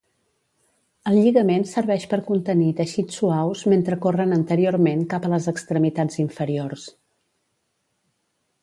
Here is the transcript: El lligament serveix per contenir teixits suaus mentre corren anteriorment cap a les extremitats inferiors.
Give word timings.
El 1.11 1.17
lligament 1.23 1.65
serveix 1.71 2.07
per 2.13 2.19
contenir 2.29 2.71
teixits 2.79 3.19
suaus 3.21 3.63
mentre 3.75 3.99
corren 4.07 4.35
anteriorment 4.39 5.07
cap 5.13 5.29
a 5.29 5.33
les 5.37 5.49
extremitats 5.55 6.23
inferiors. 6.27 6.89